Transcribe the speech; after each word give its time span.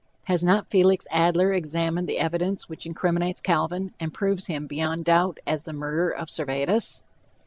Has 0.23 0.43
not 0.43 0.67
Felix 0.67 1.05
Adler 1.11 1.53
examined 1.53 2.09
the 2.09 2.17
evidence 2.17 2.67
which 2.67 2.87
incriminates 2.87 3.39
Calvin 3.39 3.93
and 3.99 4.11
proves 4.11 4.47
him 4.47 4.65
beyond 4.65 5.05
doubt 5.05 5.37
as 5.45 5.63
the 5.65 5.73
murderer 5.73 6.09
of 6.09 6.27
Servetus? 6.27 7.03